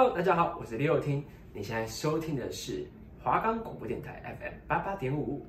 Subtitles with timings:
[0.00, 1.22] Hello，大家好，我是李友听。
[1.52, 2.86] 你现在收听的是
[3.22, 5.44] 华冈广播电台 FM 八八点五。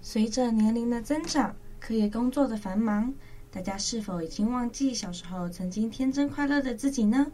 [0.00, 3.12] 随着年龄的增长，课业工作的繁忙，
[3.50, 7.26] 大家是否已经忘记小时候曾经天真快乐的自己呢？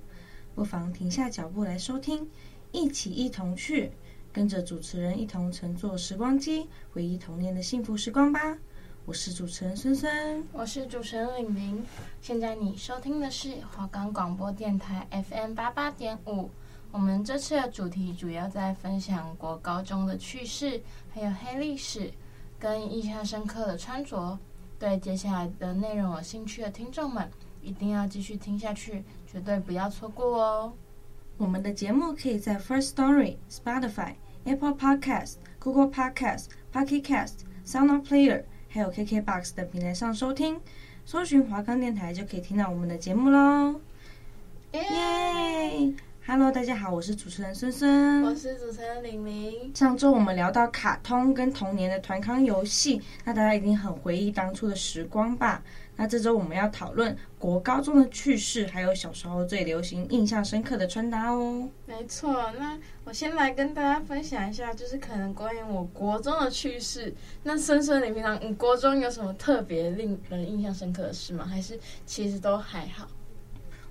[0.54, 2.26] 不妨停下脚步来收听，
[2.70, 3.90] 一起一同去，
[4.32, 8.56] 跟着主持人一同乘坐时光机，回忆童年的幸福时光吧。
[9.04, 11.84] 我是主持人孙孙，我是主持人玲玲。
[12.20, 16.48] 现在你收听的是华冈广播电台 FM 八八点五。
[16.92, 20.80] 我们这次的主题主要在分享国高中的趣事，
[21.12, 22.12] 还有黑历史
[22.60, 24.38] 跟印象深刻的穿着。
[24.78, 27.28] 对接下来的内容有兴趣的听众们，
[27.60, 30.72] 一定要继续听下去，绝对不要错过哦。
[31.38, 38.44] 我们的节目可以在 First Story、Spotify、Apple Podcast、Google Podcast、Pocket Cast、Sound Player。
[38.72, 40.58] 还有 KKBOX 等平台上收听，
[41.04, 43.78] 搜寻华康电台就可以听到我们的节目喽！
[44.72, 45.92] 耶、
[46.26, 49.74] yeah!！Hello，大家好，我是主持人孙孙，我是主持人玲玲。
[49.74, 55.62] 上周我们聊到卡通跟童年的团康游戏，那大家一定很回忆当初的时光吧？
[55.96, 61.68] 那这周我们要讨论国高中的趣事，还有小时候最流行、印象深刻的穿搭哦。
[61.86, 67.12] 没错，那我先来跟大家分享一下，就是可能关于我国中的趣事。
[67.42, 71.44] 那孙孙，你平常你国中有什么特别令人印象深刻的事吗？
[71.44, 73.06] 还是其实都还好？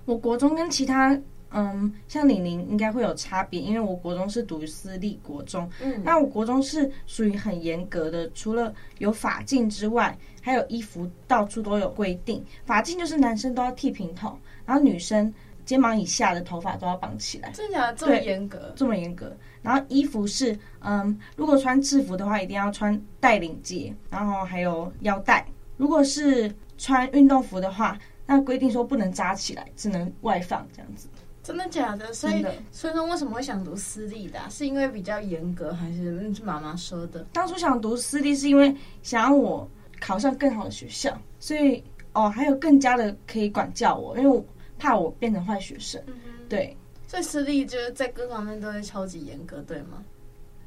[0.04, 1.18] 我国中跟其他。
[1.52, 5.68] 嗯，像李宁应该会有差别，因为我国中是读私立国中。
[5.80, 12.44] 嗯，那我国中是属于很严格的，除了有法禁之外，还有衣服到处都有规定。
[12.64, 15.32] 法禁就是男生都要剃平头，然后女生
[15.64, 17.50] 肩膀以下的头发都要绑起来。
[17.50, 17.94] 真的假的？
[17.94, 18.72] 这么严格？
[18.74, 19.36] 这么严格。
[19.62, 25.46] 然后衣服是，嗯，如果穿制服的话，一定要穿带领结，然后还有腰带。
[25.76, 31.08] 如果是穿运动服的话，那规定说不能扎起来，只能外放这样子。
[31.42, 32.12] 真的假的？
[32.12, 34.48] 所以，所以说为什么会想读私立的啊？
[34.48, 37.26] 是因为比较严格，还是妈妈说的？
[37.32, 39.68] 当初想读私立是因为想让我
[40.00, 44.44] 考上更好的学校，所以哦，还有更加的可以管教我，因为我
[44.78, 46.00] 怕我变成坏学生。
[46.06, 46.48] 嗯哼。
[46.48, 46.76] 对，
[47.08, 50.04] 所以私立就是在各方面都会超级严格，对吗？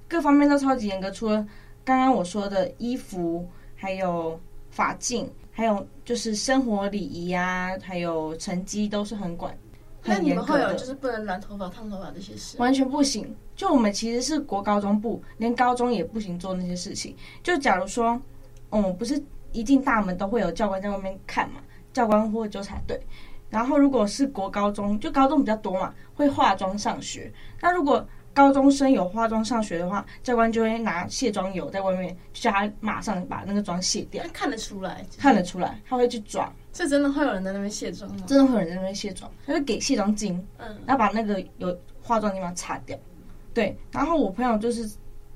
[0.09, 1.35] 各方面都超级严格，除了
[1.83, 4.37] 刚刚我说的衣服，还有
[4.71, 9.57] 法镜，还有就是生活礼仪啊，还有成绩都是很管。
[10.05, 12.57] 那你们会有就是不能染头发、烫头发这些事？
[12.57, 13.35] 完全不行。
[13.55, 17.15] 就我们其实是国高中部，连高中也不行做那些事情。
[17.41, 18.19] 就假如说，
[18.69, 19.21] 嗯，不是
[19.51, 21.55] 一进大门都会有教官在外面看嘛，
[21.91, 22.99] 教官或纠察队。
[23.49, 27.31] 然后如果是国高中，就高中比较多嘛，会化妆上学。
[27.61, 28.05] 那如果
[28.35, 34.21] 高中生有化妆上学的话，教官就会拿卸妆油在外面，叫他马上把那个妆卸掉。
[34.21, 36.53] 他看得出来，看得出来，他会去抓。
[36.73, 38.25] 是真的会有人在那边卸妆吗？
[38.27, 42.97] 真的会有人在那边卸妆，他就给卸妆巾，嗯，然后把那个有化妆的地方擦掉。
[43.53, 44.81] 对，然后我朋友就是，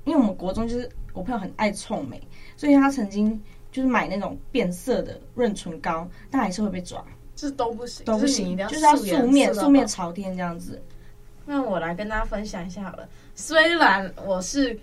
[0.04, 2.20] 因为我们国中就是我朋友很爱臭美，
[2.54, 3.40] 所以他曾经
[3.72, 7.02] 就是买那种变色的润唇膏，但还是会被抓，
[7.34, 10.82] 这都不行，都不行，就是，就是要素面素面朝天这样子。
[11.50, 14.78] 那我来跟大家分享一下好了，虽然我是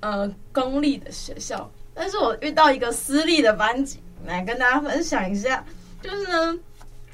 [0.00, 5.64] 呃公立的学校，但是我遇到一个私立的班级，来跟大家分享一下。
[6.02, 6.58] 就是呢，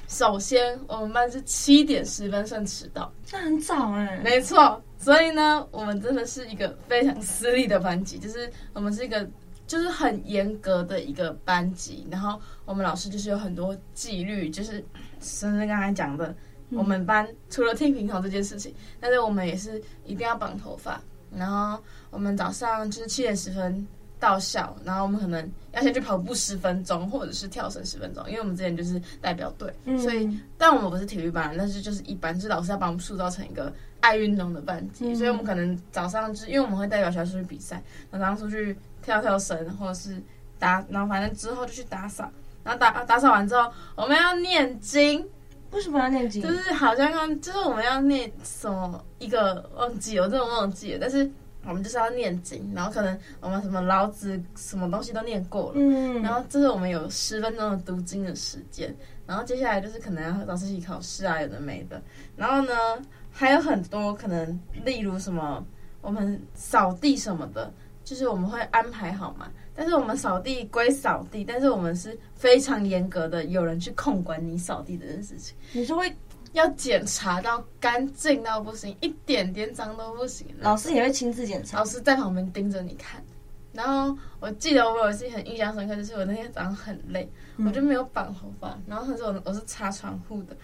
[0.09, 4.21] 首先我们班是七点十分算迟到，那很早哎、欸。
[4.25, 9.25] 没错，所以呢，我们真的是一个非常私立的班级，就是我们是一个
[9.69, 14.85] 就是很严格的一个班级，然后我们老师就是有很多纪律，就是
[15.21, 16.35] 孙孙刚才讲的，
[16.73, 21.01] 我们班除了剃平头这件事情，但是我们也是一定要绑头发，
[21.35, 23.87] 然后我们早上就是七点十分。
[24.21, 30.29] 到校，然后我们可能要先去跑步十分钟，或者是跳绳十分钟，因为我们之前就是代表队，嗯、所以
[30.59, 40.23] 但我们不是体育班，但是就是一般，就是老师要把我们塑造成一个爱运动的班级，嗯、所以我们可能早上就因为我们会代表学校出去比赛，然后出去跳跳绳，或者是
[40.59, 42.31] 打，然后反正之后就去打扫，
[42.63, 45.27] 然后打打扫完之后我们要念经，
[45.73, 46.43] 为什么要念经？
[46.43, 51.31] 就是好像刚就是我们要念什么一个忘记了，我真的忘记了，但是。
[51.63, 58.97] 我们就是要念经，然后可能我们什么老子什么东西都念过了，嗯，然后这是我们有十分钟的读经的时间，
[59.27, 62.01] 然后接下来就是可能要和老师一起考试啊，有的没的，
[62.35, 62.73] 然后呢
[63.31, 65.63] 还有很多可能，例如什么
[66.01, 67.71] 我们扫地什么的，
[68.05, 69.47] 就是我们会安排好嘛，
[69.81, 76.15] 但是我们扫地归扫地，但是我们是非常严格的，有人去控管你扫地的这件事情，你是会。
[76.53, 80.45] 要检查到干净到不行，一点点脏都不行。
[80.59, 83.23] 老师也会亲自检查，老师在旁边盯着你看。
[83.73, 88.77] 然后我记得我有一次很印象深刻，就是我那天早上很累，嗯、我就没有绑头发。
[88.85, 90.57] 然后那时候我是擦窗户的，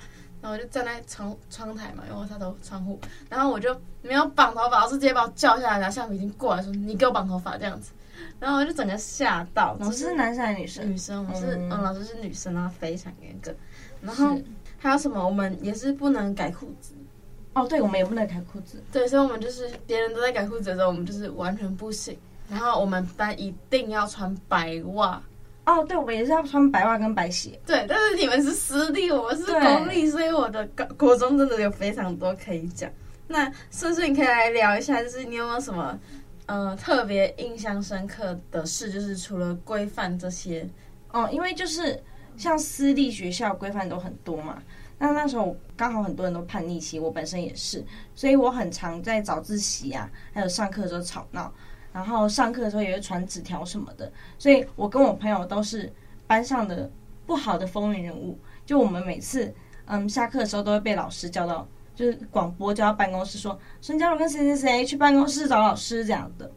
[0.43, 2.99] 然后我就站在窗窗台嘛，因为我擦头窗户，
[3.31, 7.93] 然后我就没有绑头发，老师直接把我叫下来，然后橡皮筋过来说：“你给我绑头发。”这样子，
[8.41, 9.77] 然后我就整个吓到。
[9.81, 10.93] 老师是男生还是女生？
[10.93, 13.55] 女生，我是嗯，嗯，老师是女生，然后非常严格。
[14.01, 14.37] 然后
[14.79, 15.25] 还有什么？
[15.25, 16.95] 我们也是不能改裤子。
[17.55, 18.83] 哦，对，我们也不能改裤子。
[18.93, 22.17] 对，所以我们就是别人都在改裤子的时候，我们就是完全不行。
[22.51, 25.21] 然后我们班一定要穿白袜。
[25.65, 27.59] 哦，对，我们也是要穿白袜跟白鞋。
[27.67, 32.89] 对，但是你们是私立，我们是公立，所以我的高国中真的有非常多可以讲。
[33.27, 35.99] 那顺顺，你可以来聊一下，就是你有没有什么
[36.47, 38.91] 呃特别印象深刻的事？
[38.91, 40.69] 就是除了规范这些，
[41.11, 42.03] 哦，因为就是
[42.37, 44.63] 像私立学校规范都很多嘛。
[44.99, 47.85] 那那时候刚好很多人都叛逆期，我本身也是，
[48.15, 51.53] 所以我很常在早自习啊，还有上课的时候吵闹。
[51.93, 55.91] 然后上课的时候也会传纸条什么的，所以我跟我朋友都是
[56.27, 56.91] 班上的
[57.27, 58.39] 不好的风云人物。
[58.67, 59.51] 就我们每次
[59.87, 61.67] 嗯下课的时候都会被老师叫到，
[61.97, 66.49] 就是广播叫到办公室说孙佳茹跟谁谁谁去办公室找老师这样的。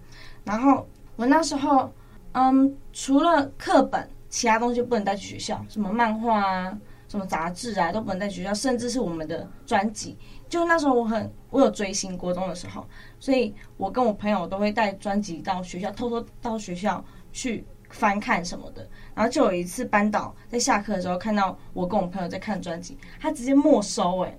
[0.44, 1.92] 然后我那时候
[2.34, 6.78] 嗯除了课本，其他东西不能带去学校，什么漫画啊、
[7.08, 10.16] 什么杂志啊都不能带去学校，甚至是我们的专辑。
[10.50, 12.86] 就那时候我很我有追星，国中的时候，
[13.20, 18.88] 所以我跟我朋友都会带专辑到学校，偷偷到学校去翻看什么的。
[19.14, 24.38] 然后就有一次班导在下课的时候看到我跟我朋友在看专辑，他直接没收，哎，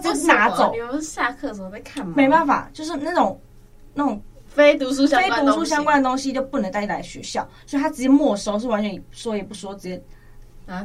[0.00, 0.72] 他直接拿走。
[0.72, 2.14] 你们下课的时候在看吗？
[2.16, 3.40] 没办法，就是那种
[3.94, 10.02] 那种非读书相非读书相关的东西就不能带来学校，所以他直接没收，是完全说也不说，直接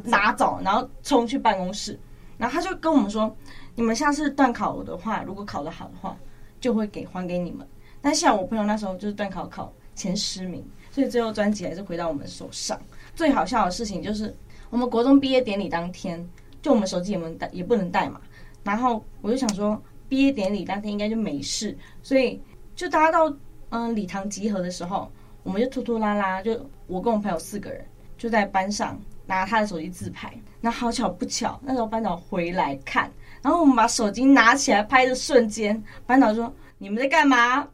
[0.04, 2.00] 拿走，然后冲去办公室，
[2.38, 3.36] 然后他就跟我们说。
[3.74, 6.16] 你们下次段考的话，如果考得好的话，
[6.60, 7.66] 就会给还给你们。
[8.02, 10.62] 但像我朋友那时候就是段考考前十名，
[10.92, 12.78] 所以最后专辑还是回到我们手上。
[13.16, 14.36] 最好笑的事情就是，
[14.69, 16.24] 我们国中毕业典礼当天，
[16.62, 18.19] 就我们手机也不能带，也不能带嘛。
[18.63, 22.42] 然后我就想说，毕业典礼当天应该就没事，所以
[22.75, 23.36] 就大家到
[23.69, 25.12] 嗯礼堂集合的时候，
[25.44, 27.84] 我们就拖拖拉拉，就我跟我朋友四个人
[28.18, 30.31] 就在班上拿他的手机自拍。
[30.60, 33.12] 那好巧不巧，那时候班长回来看。
[33.42, 37.68] 然后我们把手机拿起来拍的瞬间，班长说：“你们在干嘛？”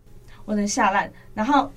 [0.45, 1.11] 我在吓烂。
[1.33, 1.69] 然后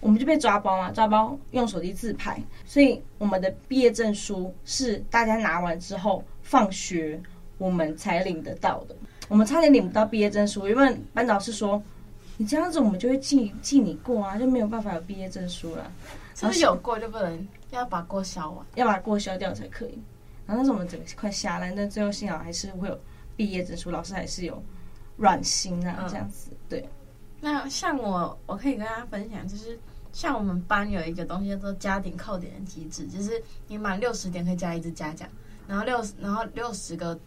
[0.00, 2.42] 我们就被抓包嘛，抓包用手机自拍。
[2.64, 7.22] 所以我们的毕业证书是大家拿完之后放学
[7.62, 8.96] 我们才领得到的。
[9.28, 11.82] 我们差点领不到毕业证书，因为班导是说
[12.36, 15.90] ：“你这样子我们就会记记你过啊，就没有办法有毕业证书了。”
[16.34, 19.98] 是不是有过就不能要把过消完，要把过消掉才可以。
[20.46, 22.98] 然后那时候我们整个快下来，但最后幸好还是会有。
[23.34, 24.62] 毕业证书，老师还是有
[25.16, 26.88] 软心啊，这样子、嗯、对。
[27.40, 29.76] 那像我，我可以跟大家分享，就是
[30.12, 35.26] 像我们班有一个东西叫做加点扣点的机制，就是你满六十点可以加一支嘉奖，
[35.66, 37.18] 然后六然后六十个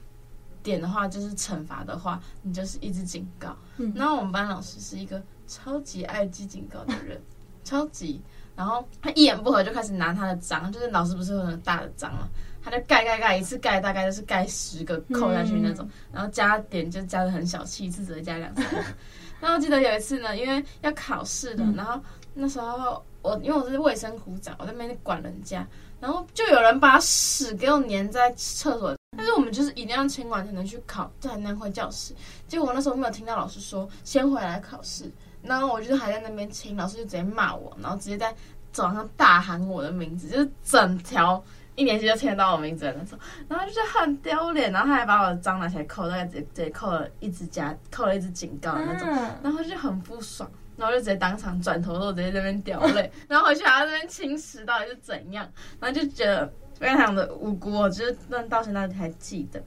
[0.66, 3.56] 点的话就是惩罚的话，你就是一直警告。
[3.78, 7.22] 嗯，然后我们班老师是一个超级爱记警告的人，
[7.64, 8.20] 超级。
[8.56, 12.28] 然后他一言不合就开始拿他的章，就是老师不是有很大的章嘛。
[12.64, 18.78] 他就盖盖盖，一次盖大概就是盖十个扣下去那种，然后加点就加的很小气，一次只会加两三个。
[19.40, 22.02] 然后我记得有一次呢，因为要考试的，然后
[22.34, 25.68] 那时候我因为我是卫生股长，我在那边管人家，
[26.00, 32.14] 然后就有人把屎给我粘在厕所，但是我们就是一定要清完才能去考，才能回教室。
[32.48, 35.12] 结果我那时候没有听到老师说先回来考试，
[35.42, 38.34] 然后我就还在那边清，老师就直接骂我，然后直接在
[38.72, 41.44] 走廊上大喊我的名字，就是整条。
[41.78, 49.10] 一年级就听得到我名字的那种，然后就是很丢脸，然后他还把我的章拿起来扣，大概直接直接扣了一只夹，扣了一只警告的那种，
[49.44, 55.46] 然后就很不爽，然后就直接当场转头，都直接在那边掉泪，然后回去还在那边清屎，到底是怎样？
[55.78, 58.18] 然后就觉得非常的无辜，我就是
[58.50, 59.62] 到现在还记得。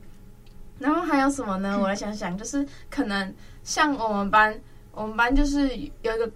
[0.78, 1.78] 然后还有什么呢？
[1.80, 3.34] 我来想想，就是可能
[3.64, 4.58] 像我们班，
[4.92, 6.30] 我们班就是有一个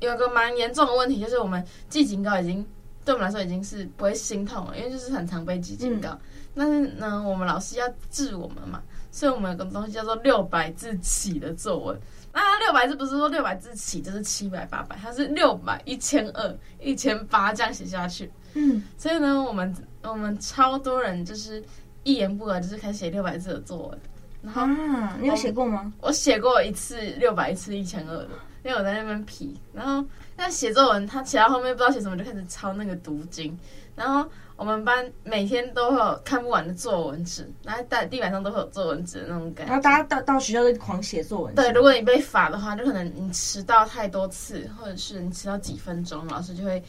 [0.00, 2.66] 有一个蛮严重的问题，就是我们记警告已经。
[3.04, 6.16] 对我们来说已经是不会心痛了，因为就是很常被记警告。
[6.54, 12.00] 但是呢，我们老师要治我们嘛，所以我们有个东西叫做六百字起的作文。
[12.32, 18.30] 那六百字不是说六百字起就是七百八百，它是六百一千二一千八这样写下去。
[18.54, 21.62] 嗯，所以呢，我们我们超多人就是
[22.04, 23.98] 一言不合就是开始写六百字的作文。
[24.42, 25.92] 然后啊，你有写过吗？
[26.00, 28.28] 我写过一次六百，一次一千二的，
[28.64, 30.04] 因为我在那边批，然后。
[30.34, 33.56] 那写作文，他写到后面不知道写什么，就开始抄那个读经。
[33.94, 39.70] 然后我们班每天都会有看不完的作文纸，然后在地板上都会有作文纸的那种感觉。
[39.70, 41.54] 然后大家到到学校就狂写作文。
[41.54, 46.82] 对，如果你被罚的话，就可能你迟到太多次，或者是你迟到几分钟，老师就会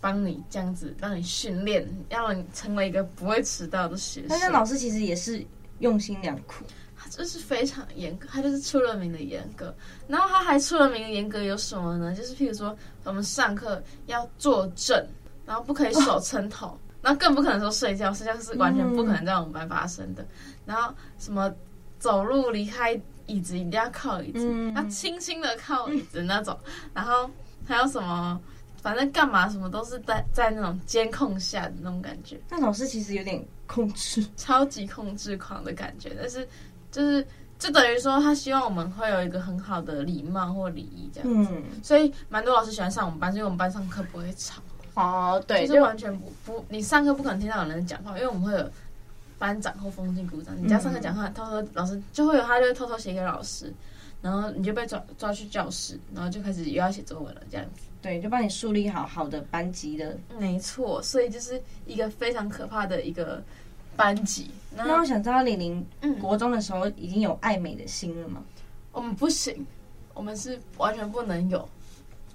[0.00, 4.28] 帮你这样子让你训练，让你成为一个不会迟到的学生。
[4.30, 5.44] 但是老师其实也是
[5.80, 6.64] 用心良苦。
[6.98, 9.72] 他就是非常严格，他就是出了名的严格。
[10.08, 12.12] 然后他还出了名的严格有什么呢？
[12.14, 15.06] 就是譬如说，我们上课要坐正，
[15.44, 20.22] 然后不可以手撑头，哦、然后更不可能说睡觉，睡觉是完全不可能在我们班发生的。
[20.22, 20.28] 嗯、
[20.64, 21.52] 然后什么
[21.98, 26.58] 走路离开椅子一定要靠椅子，嗯、要轻轻的靠椅子那种。
[26.64, 27.30] 嗯、然后
[27.66, 28.40] 还有什么？
[28.86, 32.40] 反正干嘛什么都是在在那种监控下的那种感觉。
[32.48, 36.12] 那老师其实有点控制，超级控制狂的感觉。
[36.16, 36.46] 但是
[36.92, 37.26] 就是
[37.58, 41.50] 就等于说，他希望我们会有一个很好的礼貌或礼仪这样子。
[41.52, 44.62] 嗯，所以蛮多老师喜欢上我们班，是因为我们班上课不会吵。
[44.94, 48.70] 哦，对，就是完全不不，你上课不可能听到有人讲话，因为我们会有
[49.36, 50.54] 班长或风纪股长。
[50.62, 53.74] 你家上课讲话，偷偷老师就会有他就会偷偷写给老师，
[54.22, 57.82] 然后你就被抓抓去教室，然后就开始又要写作文了这样子。
[58.06, 63.42] 对，就帮你树立好好的班级的，没错，所以就是一个非常可怕的一个
[63.96, 64.48] 班级。
[64.76, 65.84] 那，那我想知道，李玲
[66.20, 68.40] 国中的时候已经有爱美的心了吗？
[68.92, 69.66] 我们不行，
[70.14, 71.58] 我们是完全不能有。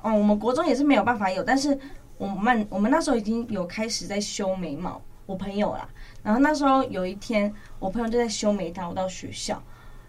[0.01, 1.80] 哦，我们国中也是没有办法有，但是
[2.18, 5.01] 我们我们那时候已经有开始在修眉毛。
[5.25, 5.88] 我朋友啦，
[6.22, 9.63] 然后那时候有一天，我朋友就在修眉毛，我到学校，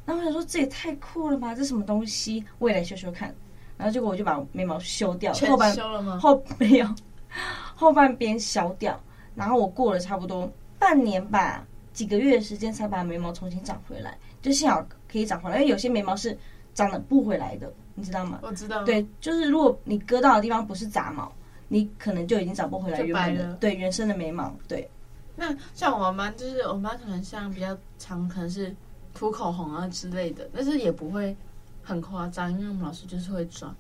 [0.05, 2.45] 然后我想说这也太酷了吧，这什么东西？
[2.59, 3.33] 我也来修修看。
[3.77, 6.19] 然后结果我就把眉毛修掉了，全修了吗？
[6.19, 6.87] 后没有，
[7.75, 8.99] 后半边削掉。
[9.35, 14.17] 然后我过了差不多半年吧，几个月的时间才把眉毛重新长回来。
[14.43, 16.37] 就幸好可以长回来，因为有些眉毛是
[16.75, 18.41] 长得不回来的，你知道吗？
[18.43, 18.85] 我知道。
[18.85, 21.33] 对，就是如果你割到的地方不是杂毛，
[21.69, 24.55] 你可能就已经长不回来原本的对原生的眉毛。
[24.69, 24.89] 对。
[25.35, 28.75] 那像我们班，就是我们班可能像比较长，可能是
[29.15, 31.35] 涂口红啊之类的，但是也不会。
[31.83, 33.75] 很夸张，因为我们老师就是会抓。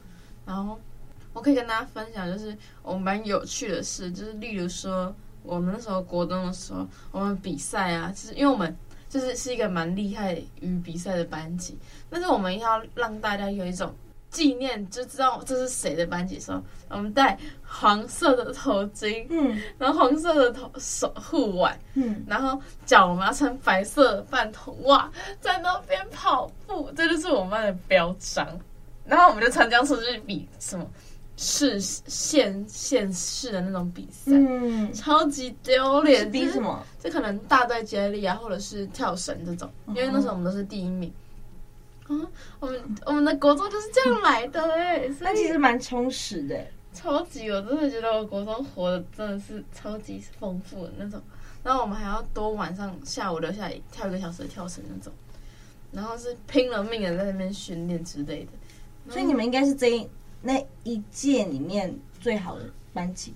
[0.45, 0.79] 然后
[1.33, 8.77] 我可以跟大家分享，就是我们班有趣的事，就是例如说，我们那时候国中的时候，我们比赛啊，其实因为我们
[9.09, 11.79] 就是是一个蛮厉害与比赛的班级，
[12.11, 13.95] 但是我们要让大家有一种。
[14.33, 25.09] 纪念就知道这是谁的班级的时候，我们戴黄色的头巾，嗯，然后黄色的头手护腕，嗯，然后脚我们要穿白色的半筒袜，
[25.39, 28.49] 在那边跑步，这就是我们班的标章。
[29.05, 30.87] 然后我们就参加出去比什么
[31.37, 36.31] 市县县市的那种比赛，嗯，超级丢脸。
[36.31, 36.83] 比什么？
[36.99, 41.13] 这可能大队接力啊，或者是跳绳这种，因为那时候我们都是第一名。
[42.09, 42.27] 嗯，
[42.61, 51.21] 我们我们的国中就是这样来的哎，那其实蛮充实的，超级，我真的觉得我国中活的真的是超级丰富的那种。
[51.63, 55.13] 然后我们还要多晚上下午留下来跳一个小时的跳绳那种，
[55.93, 58.51] 然后是拼了命的在那边训练之类的。
[59.09, 60.09] 所以你们应该是这一
[60.43, 63.33] 那一届里面最好的班级。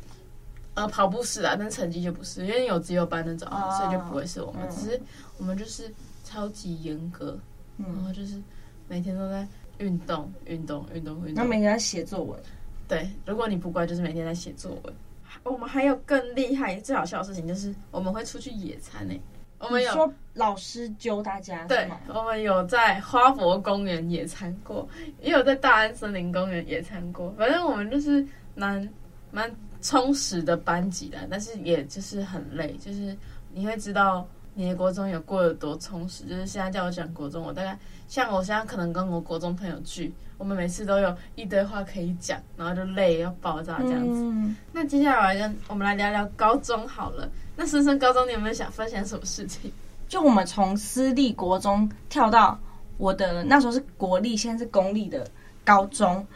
[0.74, 4.60] 呃，跑步是啊，但成绩就不是，因为有自由班那种，哦、所以就不会是我们。
[4.64, 5.00] 嗯、只是
[5.38, 5.90] 我们就是
[6.22, 7.38] 超级严格，
[7.78, 8.42] 然后就是。
[8.88, 9.44] 每天都在
[9.78, 11.34] 运动，运动，运动，运动。
[11.34, 12.38] 那每天在写作文。
[12.86, 14.94] 对，如果你不乖，就是每天在写作文。
[15.42, 19.20] 我们还有更厉害、最好笑的事情，就是我们会出去野餐诶。
[19.58, 24.88] 我们有说老师揪大家，对，我们有在花博公园野餐过，
[25.20, 27.34] 也有在大安森林公园野餐过。
[27.36, 28.88] 反正我们就是蛮
[29.32, 29.52] 蛮
[29.82, 33.18] 充实的班级的，但是也就是很累，就是
[33.52, 34.24] 你会知道。
[34.58, 36.24] 你的国中有过得多充实？
[36.24, 44.14] 就是现在叫我讲国中，我大概像我现在可能跟我国中朋友聚，我们每次都有一堆话可以讲，然后就累要爆炸这样子。
[44.14, 47.30] 嗯、那接下来跟我们来聊聊高中好了。
[47.54, 49.70] 那深深高中，你有没有想分享什么事情？
[50.08, 52.58] 就我们从私立国中跳到
[52.96, 55.30] 我的那时候是国立，现在是公立的
[55.66, 56.26] 高中，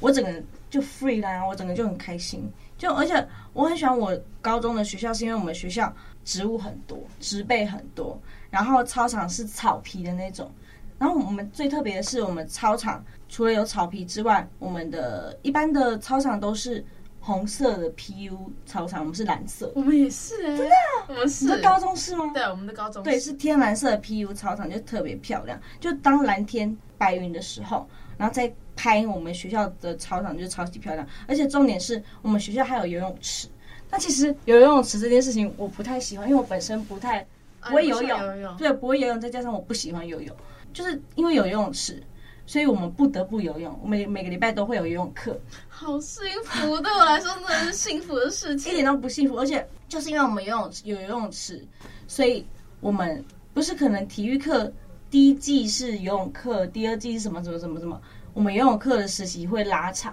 [0.00, 2.50] 我整个就 free 啦，我整个就很开心。
[2.80, 5.94] 就而且我很喜欢我高中的学校，是因为我们学校。
[6.22, 8.20] 植物很多，植被很多，
[8.50, 10.52] 然后操场是草皮的那种。
[10.98, 16.84] 然后我们最特别的是，我们操场除了有草皮之外，我们的一般的操场都是
[17.18, 19.72] 红色的 PU 操场，我们是蓝色。
[19.74, 20.74] 我们也是真的？
[21.08, 21.46] 我们是。
[21.46, 22.30] 你的高中是吗？
[22.34, 25.58] 对，我们的高中对是天蓝色的 PU 操场，就特别漂亮。
[25.80, 31.06] 就当蓝天白云的时候，然后再拍我们学校的操场，就超级漂亮。
[31.28, 33.46] 而且重点是我们学校还有游泳池。
[33.90, 37.26] 那其实有游泳池这件事情我不太喜欢，因为我本身不太
[37.60, 40.34] 不会游泳，啊、游泳对，不会游泳，再加上我不喜欢游泳，
[40.72, 42.02] 就是因为有游泳池，
[42.46, 43.78] 所以我们不得不游泳。
[43.82, 49.38] 我每每个礼拜都会有游泳课，好幸福，对我来说真的是幸福的事情，一点都不幸福。
[49.38, 51.62] 而且就是因为我们游泳有游泳池，
[52.06, 52.46] 所以
[52.80, 53.22] 我们
[53.52, 54.72] 不是可能体育课
[55.10, 58.00] 第一季是游泳课，第二季是什么什么什么什么，
[58.32, 60.12] 我们游泳课的实习会拉长。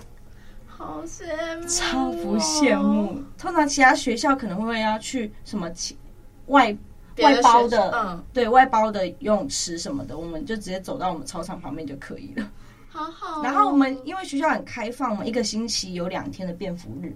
[0.67, 1.25] 好羡
[1.59, 3.19] 慕，超不羡慕。
[3.37, 5.67] 通常其他学校可能会要去什么
[6.47, 6.75] 外
[7.17, 12.47] 外包的，嗯，对外包的游泳池什么的，我们就直接走到我们操场旁边就可以了。
[12.89, 13.43] 好好、哦。
[13.43, 17.15] 然后我们因为学校很开放，嘛一个星期有两天的便服日。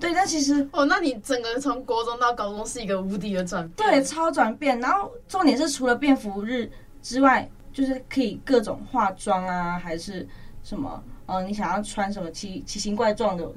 [0.00, 4.80] 对，但其实哦，那你整个从国中到高中是一个无敌的转变，对，超转变。
[4.80, 6.68] 然后重点是除了便服日
[7.00, 10.26] 之外，就是可以各种化妆啊，还是
[10.62, 11.02] 什么？
[11.26, 13.50] 呃，你想要穿什么奇奇形怪状的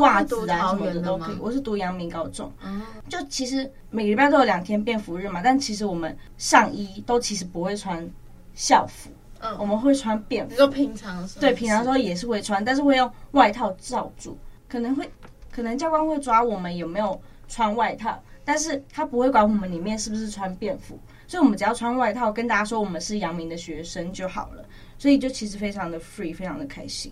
[0.00, 1.36] 袜子啊什么的都可以。
[1.40, 8.08] 我是读阳明高中，嗯，就其实每个礼拜都有两天便服日嘛，但其实我们上衣都其实不会穿
[8.54, 10.50] 校服，嗯，我们会穿便服。
[10.52, 11.40] 你说平常的时候？
[11.40, 14.36] 对，平常的时候也是会穿，但是会用外套罩住，
[14.68, 15.08] 可能会。
[15.54, 20.98] 可能教官会抓我们有没有穿外套，但是他不会管我们里面是不是穿便服，
[21.32, 24.62] 所以我们只要穿外套，跟大家说我们是阳明的学生就好了。
[24.98, 27.10] 所以就其实非常的 free，非常的开心。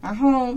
[0.00, 0.54] 然后，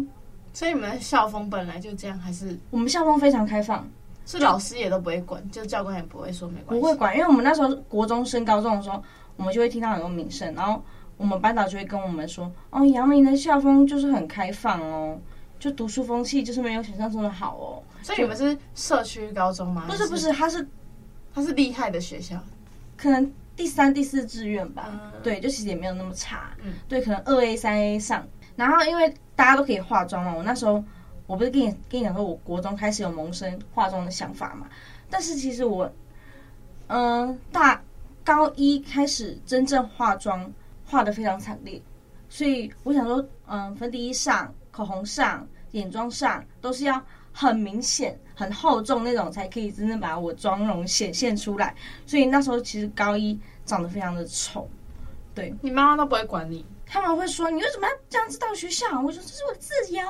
[0.54, 3.84] 所以你们的校风本来就这样，还是我们校风非常开放，
[4.28, 9.04] 是老师也都不会管，就教官也不会说没关系，不会管，因为我们那时候国中升高中的时候，
[9.38, 10.80] 我们就会听到很多名声，然后
[11.18, 15.20] 我们班导就会跟我们说，哦，阳明的校风就是很开放哦。
[15.58, 19.86] 就读书风气就是没有想象中的好哦，所以你们是社区高中吗？
[19.88, 20.66] 不是不是，他是
[21.34, 22.39] 他是厉害的学校，
[23.00, 24.89] 可能第三、第四志愿吧。
[24.91, 26.51] 嗯、对，就其实也没有那么差。
[26.63, 28.27] 嗯，对，可能二 A、三 A 上。
[28.56, 30.84] 然后因为大家都可以化妆嘛，我那时候
[31.25, 34.68] 我不是跟你跟你讲说，我国中开始有萌生化妆的想法嘛。
[35.10, 35.91] 但是其实我，
[36.88, 37.82] 嗯、呃，大
[38.24, 40.51] 高一开始真正化妆
[40.86, 41.82] 化的非常惨烈，
[42.27, 44.53] 所以我想说，嗯、呃，粉底一上。
[44.72, 47.03] 口红上、眼妆上都是要
[47.34, 51.75] 很明显、很厚重那种，才可以真正把我妆容显现出来。
[52.05, 54.65] 所以那时候其实高一长得非常的丑。
[55.36, 58.86] 对，你妈妈都不会管你，他们会说你为什么要这样子到学校？
[59.01, 60.01] 我说这是我自由。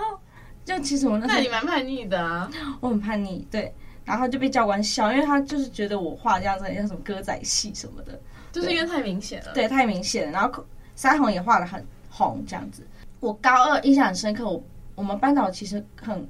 [0.64, 2.48] 就其实我那时候，那你蛮叛逆的啊，
[2.80, 3.48] 我很叛逆。
[3.50, 3.74] 对，
[4.06, 8.20] 然后就被教官笑，因为他就是觉得我画这样子很像什么歌仔戏什么的，
[8.52, 9.52] 就是因为太明显了。
[9.54, 10.32] 对，太明显了。
[10.32, 10.64] 然后
[10.96, 12.86] 腮红也画的很红，这样子。
[13.20, 14.64] 我高二印象很深刻，我
[14.96, 16.28] 我们班导其实很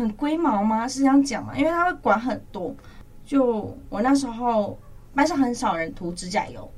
[0.00, 0.88] 很龟毛吗？
[0.88, 1.56] 是这样讲吗？
[1.56, 2.74] 因为他会管很多。
[3.24, 4.78] 就我那时候
[5.14, 6.68] 班上很少人涂指甲油，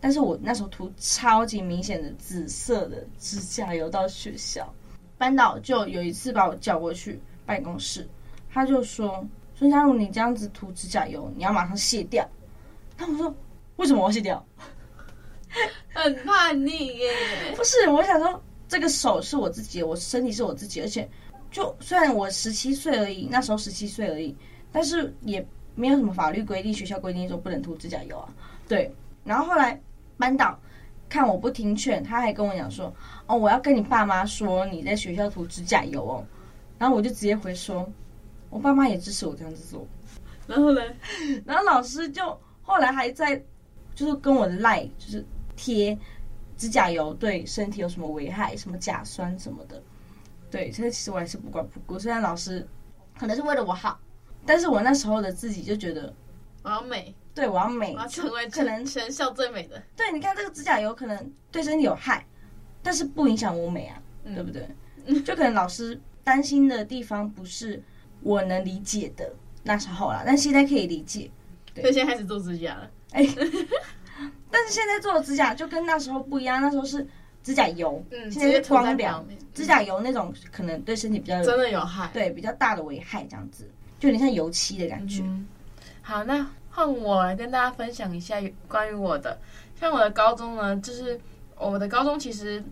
[0.00, 4.72] 但是我那时候涂超级明显的紫色的指甲油到学校，
[5.18, 8.08] 班导就有一次把我叫过去办公室，
[8.50, 12.26] 他就说：“孙佳茹，你这样子涂指甲油，你要马上卸掉。”
[12.96, 13.34] 那我说
[13.76, 14.42] ：“为什么我要卸掉？”
[15.92, 17.10] 很叛逆耶！
[17.56, 18.42] 不是，我想说。
[18.70, 21.08] 这个手是我自己，我身体是我自己，而且
[21.50, 24.36] 就虽然我十七岁而已，那时候十七岁而已，
[24.70, 28.28] 但是也没有什么法律规定，学校规定说不能涂指甲油啊。
[28.68, 28.92] 对，
[29.24, 29.80] 然后后来
[30.16, 30.58] 班导
[31.08, 32.92] 看我不听劝，他还跟我讲说
[33.26, 36.24] ：“哦，我要跟你爸妈说你在学校涂指甲油哦。”
[36.78, 37.88] 然后我就直接回说
[38.50, 39.86] ：“我爸妈也支持我这样子做。”
[40.46, 40.82] 然后呢，
[41.44, 43.42] 然后老师就后来还在
[43.94, 45.24] 就是跟我赖就是
[45.56, 45.98] 贴。
[46.56, 48.56] 指甲油对身体有什么危害？
[48.56, 49.80] 什么甲酸什么的？
[50.50, 51.98] 对，所以其实我还是不管不顾。
[51.98, 52.66] 虽然老师
[53.18, 53.98] 可能是为了我好，
[54.46, 56.12] 但是我那时候的自己就觉得
[56.62, 59.82] 我要美，对，我要美，我要成为可能全校最美的。
[59.96, 62.26] 对，你看这个指甲油可能对身体有害，
[62.82, 65.22] 但是不影响我美啊，嗯、对不对？
[65.22, 67.82] 就可能老师担心的地方不是
[68.22, 69.32] 我能理解的
[69.62, 71.30] 那时候啦，但现在可以理解。
[71.74, 73.26] 对，所以现在开始做指甲了，哎。
[74.50, 77.06] 但是现在做的指甲就跟那时候不一样，那时候是
[77.48, 83.66] 指甲油，嗯，现在是光疗，指甲油那种可能对身体比较真的有害，对比较大的危害，这样子
[83.98, 85.22] 就有点像油漆的感觉。
[85.22, 85.48] 嗯、
[86.02, 88.36] 好，那换我来跟大家分享一下
[88.68, 89.38] 关于我的，
[89.80, 91.18] 像我的高中呢，就是
[91.56, 92.62] 我的高中其实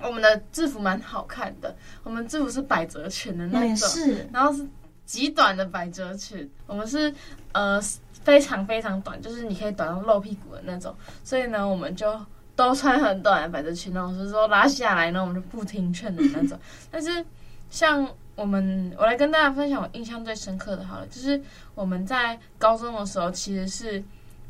[0.00, 4.66] 我们的制服蛮好看的，我们制服是百褶裙的那种，是，然后是
[5.04, 7.14] 极短的百褶裙，我们是
[7.52, 7.78] 呃。
[8.26, 10.92] 非常非常短，就是你可以短到露屁股的那种。
[11.22, 12.20] 所以呢，我们就
[12.56, 13.94] 都穿很短的百褶裙。
[13.94, 16.58] 老师说拉下来呢，我们就不听劝的那种。
[16.90, 17.24] 但是，
[17.70, 21.40] 像我们，我来跟大家分享我印象最深刻的，好了，就是
[21.74, 24.02] 我们在高中的时候，其实是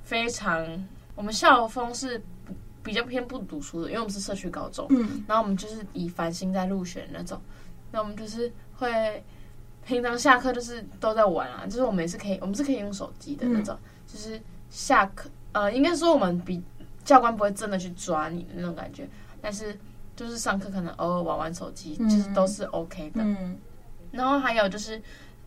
[0.03, 0.67] 非常，
[1.15, 2.23] 我们校风是
[2.83, 4.87] 比较偏不读书的，因为我们是社区高中。
[4.91, 5.25] 嗯。
[5.29, 7.39] 然后我们就是以繁星在入学那种，
[7.91, 9.23] 那我们就是会。
[9.89, 16.61] 平常下课就是都在玩啊，就是我们也是可以，我们是可以用手机的那种，嗯、就是下课呃，应该说我们比
[17.07, 19.09] 教官不会真的去抓你的那种感觉，
[19.41, 19.75] 但是
[20.15, 23.23] 就是上课可能偶尔玩玩手机，嗯、就是都是 OK 的。
[23.23, 23.57] 嗯、
[24.13, 25.01] 然后还有就是，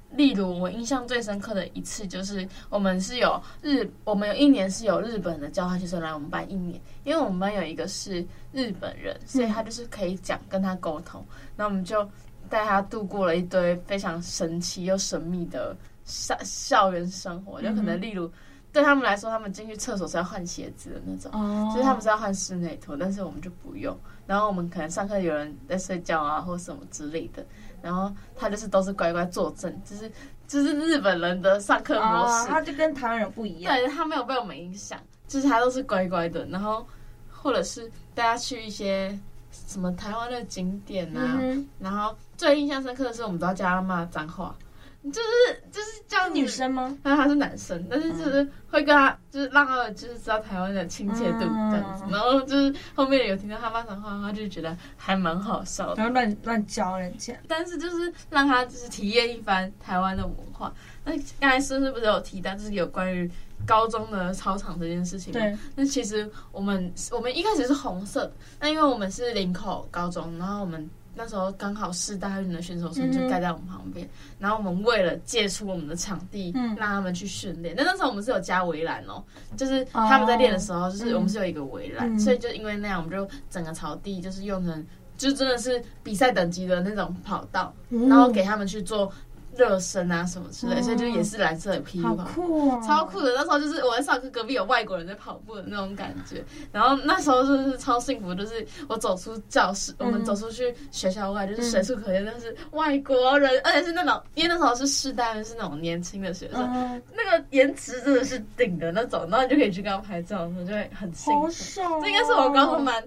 [0.10, 11.24] 例如我印象最深刻的一次就是，我们是有日，我们有一年是有日本的交换学生来我们班一年，因为我们班有一个是日本人，所以他就是可以讲跟他沟通，
[11.56, 12.10] 那、嗯、我们就。
[12.50, 18.28] 带他度过了一堆非常神奇又神秘的校校园生活，就可能例如
[18.72, 23.98] 对他们来说，他们进去厕所是要换鞋子的那种，哦，就是他们是要换室内拖，但是我们就不用。
[24.28, 27.44] 然后我们可能上课有人在睡觉啊，或什么之类的，
[27.82, 30.12] 然后他就是都是乖乖坐正，就是
[30.48, 33.76] 就是日本人的上课模式，哦，他就跟台湾人不一样。
[33.76, 36.46] 对，他没有被我们影响，就是他都是乖乖的。
[36.46, 36.86] 然后
[37.32, 39.18] 或者是大家去一些
[39.52, 44.56] 什么台湾的景点啊，嗯、然后最印象深刻的是，我们都要叫他骂脏话。
[45.02, 46.96] 就是就是叫女生吗？
[47.02, 52.04] 但是他是男生，但是就是会跟他，就是让他就是知道台湾的亲切度这样子。
[52.12, 55.96] 然后就是后面有听到他骂脏话，他就觉得还蛮好笑的。
[55.96, 60.74] 然后乱乱教人家，但是就是让他就是体验一番台湾的文化。
[61.06, 63.32] 那刚才是不是有提到，就是有关于
[63.66, 65.32] 高中的操场这件事情？
[65.32, 65.58] 对。
[65.76, 70.90] 那其实我们我们一开始是红色的，那因为我们是林口高中，然后我们。
[71.22, 77.76] 那时候刚好是大运的选手村就盖在我们旁边，嗯、然后我们为了借出我们的场地，嗯、让他们去训练。
[77.76, 79.22] 那那时候我们是有加围栏哦，
[79.58, 84.86] 就是他们在练的时候，就是我们是有一个围栏，嗯、所以就因为那样，我们就整个草地就是用成，
[85.18, 89.12] 就真的是比赛等级的那种跑道，嗯、然后给他们去做。
[89.60, 93.34] 热身啊什么之类，所以就也是蓝色的披风，好酷哦，超酷的。
[93.36, 96.42] 那时候就是我在上课，隔壁有外国人在跑步的那种感觉。
[96.72, 112.02] 然后那时候就是超幸福，就是我走出教室，我们走出去学校外，就是随处可见都是外国人，而且是那种，因为那时候是世代是那种年轻的学生，那个颜值真的是顶的那种，然后你就可以去跟他拍照，就会很幸福。
[112.02, 113.04] 这应该是我高中蛮。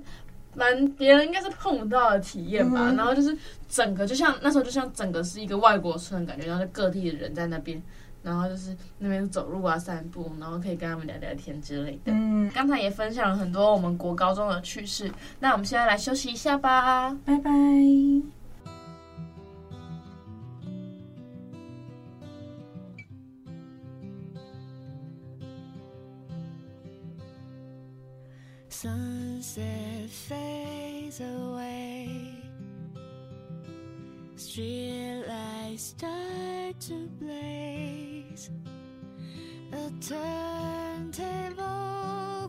[0.55, 3.37] 蛮别人应该是碰不到的体验吧，嗯、然后就是
[3.69, 7.83] 整个就像那时候就像整个是一个外国村的感觉，然后就各地的人在那边，
[8.23, 12.13] 然后就是那边走路啊、散步，然后可以跟他们聊聊天之类的。
[12.13, 15.11] 嗯，刚才也分享了很多我们国高中的趣事，
[15.41, 18.42] 那我们现在来休息一下吧，拜拜。
[28.83, 32.35] Sunset fades away,
[34.35, 38.51] streetlights start to blaze.
[39.71, 41.61] A turntable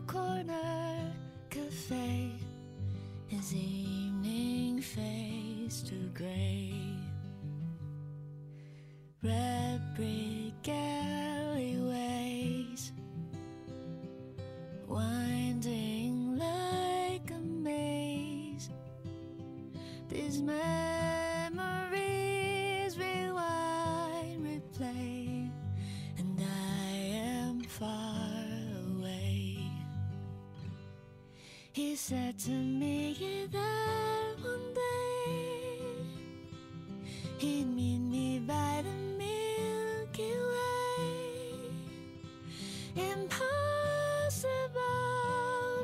[0.08, 1.12] corner
[1.50, 2.32] cafe
[3.38, 6.74] as evening fades to gray.
[9.22, 10.33] Red brick
[32.36, 35.78] to make it there one day.
[37.38, 41.12] He'd meet me by the Milky Way.
[42.96, 43.38] Impossible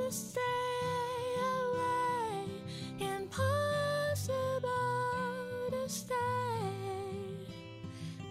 [0.05, 0.41] to stay
[1.55, 2.45] away.
[2.99, 4.61] Impossible
[5.71, 6.17] to stay.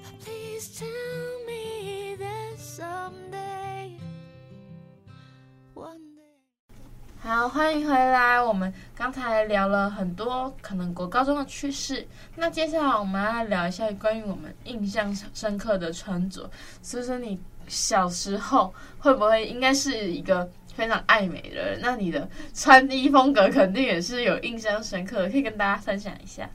[0.03, 1.28] But please tell.
[7.29, 8.41] 好，欢迎回来。
[8.41, 16.49] 我们刚才聊了很多可能国高中的趣事，那接下来我们要来聊一下关于我们印象深刻的穿着。
[16.81, 21.79] 所以说，你小时候会不会应该是一个非常爱美的人？
[21.83, 26.49] 那你的穿衣风格肯定也是有印象深刻的，可以跟大家分享一下。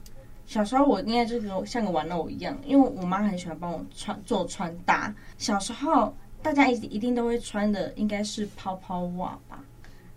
[0.45, 5.15] 小时候我应该就是像个玩偶一样，因为我妈很喜欢帮我穿做穿搭。
[5.37, 9.39] 小时候大家一一定都会穿的应该是泡泡袜？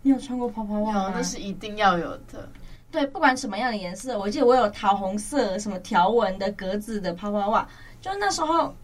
[0.09, 1.13] 你有穿过泡泡袜吗？
[1.15, 2.49] 那是一定要有的。
[2.91, 7.69] 对，不管什么样的颜色，我记得我有桃红色、什么条纹的格子的泡泡袜。
[8.01, 8.75] 就那时候，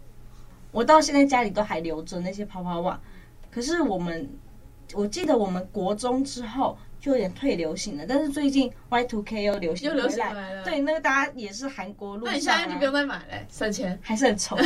[0.70, 3.00] 我到现在家里都还留着那些泡泡袜。
[3.50, 4.28] 可是我们，
[4.92, 6.76] 我记得我们国中之后。
[7.00, 10.64] 就有点退流行了，但是最近 Y two K 又流行，又流行来了。
[10.64, 14.56] 对，那个大家也是韩国路上、 啊，那你现在就不用再买了，省钱还是很丑。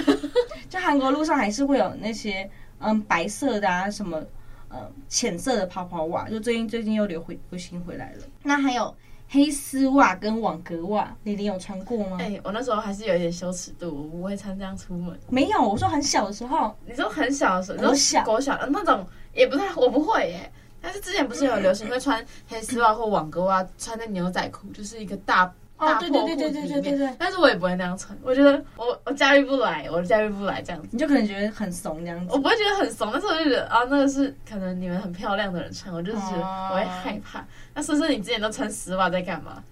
[0.71, 4.25] 就韩国路上还是会有那些嗯白色的啊什么
[4.69, 8.25] 呃浅色的泡泡袜，就最近最近又流回流行回来了。
[8.43, 8.95] 那还有
[9.29, 12.17] 黑丝袜跟网格袜，你你有穿过吗？
[12.21, 15.19] 哎、欸，我那时候还是有一点羞耻度，我不会穿这样出门。
[15.29, 20.51] 没有，我说很小的时候，你说很小的时候，国小国小那种也不太，我不会耶。
[20.81, 27.17] 但是之前不是有流行会穿黑丝袜或网格袜，穿在牛仔裤，就是一个大大破裤子里面。
[27.19, 30.89] 但是我也不会那样穿，我觉得我我驾驭不来，我驾驭不来这样子。
[30.91, 32.27] 你就可能觉得很怂这样子。
[32.31, 37.45] 我不会觉得很怂，但是我就觉得啊，那个是可能你们很漂亮的人穿，我就是觉得我会害怕。
[37.75, 39.63] 那是不是你之前都穿丝袜在干嘛？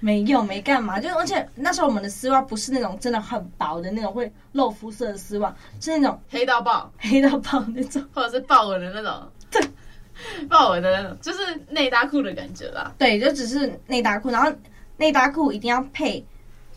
[0.00, 0.98] 没有，没干嘛。
[0.98, 9.30] 就而且那时候我们的丝袜不是那种真的很薄的那种会露肤色的丝袜，是那种黑到爆、黑到爆那种，或者是豹纹的那种。
[9.48, 9.62] 对，
[10.48, 11.38] 豹纹的那种，就是
[11.68, 12.92] 内搭裤的感觉啦。
[12.98, 14.52] 对，就只是内搭裤，然后
[14.96, 16.24] 内搭裤一定要配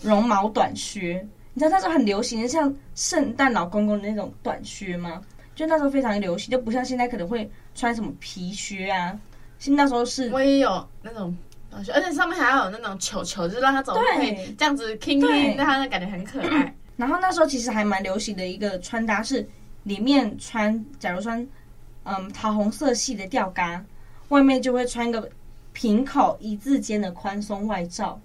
[0.01, 1.25] 绒毛短靴。
[1.53, 5.21] 你知道那时候很流行的像圣诞老公公的那种短靴吗？
[5.55, 9.17] 就那时候非常流行，就不像现在可能会穿什么皮靴啊。
[9.57, 11.33] 其实那时候是，我也有那种
[11.69, 16.75] 短靴，而且上面还要有那种球球，就是让它走可以这样子轻轻，让它感觉很可爱。
[16.97, 19.47] 然后那时候其实还蛮流行的一个穿搭是，
[19.83, 21.47] 里面穿，假如穿，
[22.03, 23.81] 嗯，桃红色系的吊嘎，
[24.27, 25.29] 外面就会穿一个
[25.75, 28.19] 平口一字肩的宽松外罩。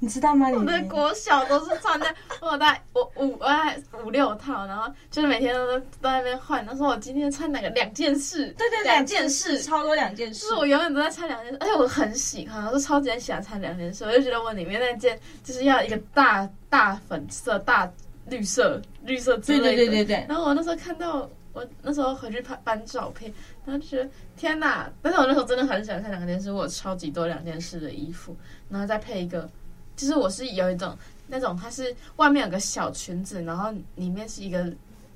[0.00, 0.50] 你知道吗？
[0.50, 6.66] 我的国小都是穿在， 我带我五我带五六套，然后就是每天都都在那边换。
[6.66, 8.48] 他说我今天穿哪个两件事？
[8.58, 10.40] 对对，两件事，超多两件事。
[10.40, 14.04] 就是我永远都在穿两件式，而且我很喜欢，我都超级喜欢穿两件式。
[14.04, 17.90] 我就觉得我里面那件就是要一个大大粉色、大
[18.28, 19.64] 绿色、绿色之类的。
[19.64, 20.26] 对对对对对。
[20.28, 23.32] 然后我那时候看到，我那时候回去拍搬照片，
[23.64, 24.90] 然后觉得天哪！
[25.00, 28.36] 但是我那时候真的很喜欢穿两件事，我超级多两件式的衣服，
[28.68, 29.48] 然后再配一个。
[29.96, 34.68] 就是我是有一种那种，它是外面有个小裙子，然后里面是一个，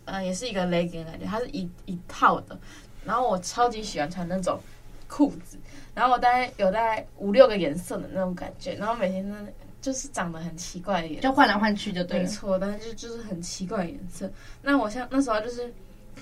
[0.04, 2.56] 呃，也是一个 legging 感觉，它是一一套的。
[3.04, 4.60] 然后我超级喜欢穿那种
[5.08, 5.58] 裤子，
[5.96, 9.48] 然后我大概有大概五六个颜色的那种感觉，然后每天呢
[9.80, 12.20] 就是长得很奇怪的颜色，就换来换去就对。
[12.20, 14.30] 没错，但是就就是很奇怪的颜色。
[14.62, 15.74] 那我像那时候就是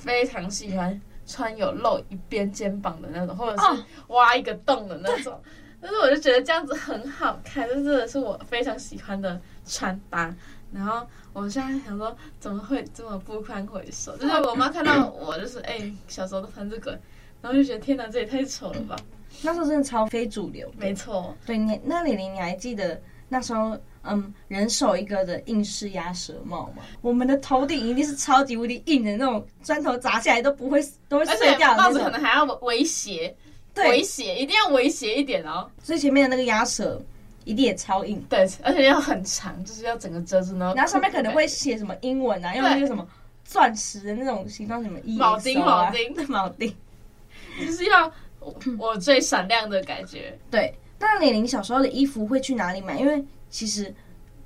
[0.07, 5.35] 非常喜欢穿有露一边肩膀的那种，或者是挖一个洞的那种。
[5.35, 5.41] 哦
[5.79, 10.35] 但是我就觉得这样子很好看，这真的是我非常喜欢的穿搭。
[10.73, 14.17] 然后我现在想说，怎么会这么不堪回首？
[14.17, 16.93] 就是我妈看到我，就是哎、欸，小时候都穿这个，
[17.43, 18.97] 然后就觉得天哪，这也太丑了吧！
[19.43, 20.69] 那时候真的超非主流。
[20.77, 26.83] 没错，对你那李玲，你还记得那时候嗯，人手一个的硬式鸭舌帽吗？
[27.01, 33.35] 我们的头顶一定是超级无敌硬的那种，砖头砸下来都不会都会碎掉的那种，帽子可能还要围斜。
[33.77, 36.99] 围斜一定要围斜一点哦，最前面的那个鸭舌
[37.45, 40.73] 一定也超硬，对，而且要很长，就是要整个遮住呢。
[40.75, 43.07] 然后上面可能会写什么英文啊，用那个什么
[43.45, 46.75] 钻石的那种形状，什么铆钉、铆钉、 铆钉，
[47.61, 48.11] 就是要
[48.79, 50.35] 我最闪亮的感觉。
[50.51, 52.99] 对，那李玲小时候的衣服会去哪里买？
[52.99, 53.95] 因为其实，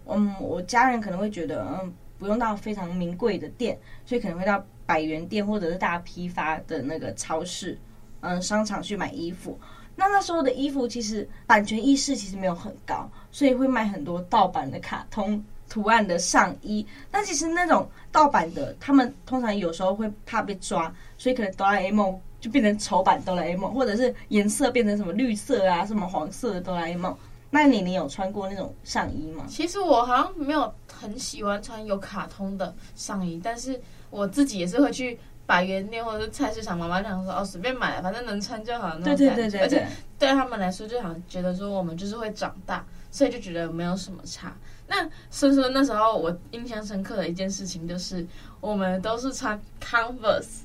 [0.06, 7.78] 嗯，我家人可能会觉得，嗯，不用到非常名贵的店，所以可能会到百元店或者是大批发的那个超市。
[8.22, 9.58] 嗯，商场去买衣服，
[9.96, 16.86] 那那时候的衣服其实版权意识其实没有很高，所以会卖很多盗版的卡通图案的上衣。
[17.10, 27.16] 但其实那种盗版的，他们通常有时候会怕被抓，所以可能哆啦 A 梦就变成丑版哆啦 A 梦，或者是颜色变成什么绿色啊、什么黄色的哆啦 A 梦。
[27.50, 29.44] 那你你有穿过那种上衣吗？
[29.48, 35.18] 其实我好像没有很喜欢穿有卡通的上衣，但是我自己也是会去。
[35.46, 38.96] 百元店或者是菜市场，妈妈想说哦，随便买，反正能穿就好。
[39.00, 39.34] 那种感觉。
[39.34, 44.56] 对对对对，而且对他们来说，就好像觉得说我们就是会长大，所以就觉得没有什么差。
[44.90, 48.26] 那所以说那时候我印象深刻的一件事情就是，
[48.60, 50.62] 我们都是穿 Converse。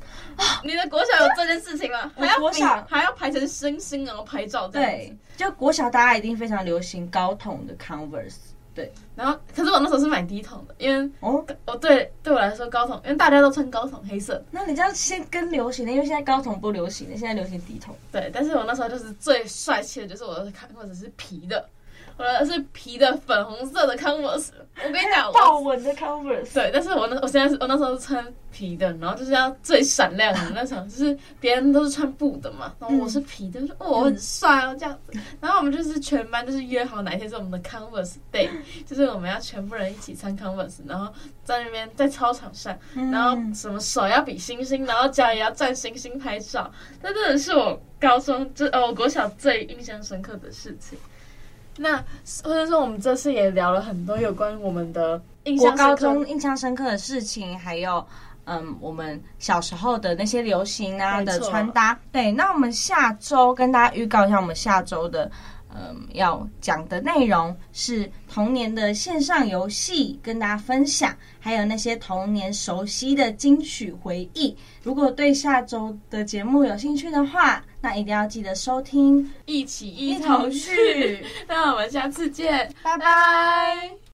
[0.64, 2.12] 你的国小有这件事情吗？
[2.18, 4.68] 还要国小还要排成星星然后拍照。
[4.68, 8.38] 对，就国小大家一定非常流行高筒的 Converse。
[8.74, 14.44] 对，然后可是我那时候是买低筒的，因为哦，我对，对我来说高筒，因为大家都穿高筒黑色。
[14.50, 17.96] 那你这样先跟流行的，因为现在高筒不流行了，现在流行低筒。
[18.12, 21.70] 对，但是我那时候就是最帅气的，就是我的看或者是皮的。
[22.18, 26.54] 我的是皮的粉红色的 Converse，我跟你讲，豹纹的 Converse。
[26.54, 35.20] 对，但是我那我现在是我那时候是穿皮的，然后就是要最闪亮的那种，就是别人都是穿布的嘛，然后我是皮的，就说哦我很帅哦这样子。
[35.42, 38.50] 然后我们就是全班就是约好哪一天是我们的 Converse Day，
[38.86, 42.78] 就是我们要全部人一起穿 Converse，然后在那边在操场上，
[43.12, 46.72] 然后什么手要比星星，然后脚也要站星星拍照。
[47.02, 50.98] 那真的是我高中就呃我国小最印象深刻的事情。
[51.78, 51.98] 那
[52.44, 58.06] 或者说，我们这次也聊了很多有关我们的印象高中印象深刻的事情，还有
[58.46, 62.00] 嗯，我们小时候的那些流行啊的穿搭。
[62.12, 65.30] 对，那我们下周跟大家预告一下，我们下周的
[65.70, 74.56] 嗯要讲的内容是童年的线上游戏，跟大家分享，还有那些童年熟悉的金曲回忆。
[74.82, 81.24] 如果对下周的节目有兴趣的话，那一定要记得收听，一起一同去。
[81.48, 83.96] 那我们下次见，拜拜。